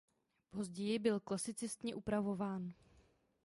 [0.49, 2.73] Později byl klasicistně upravován.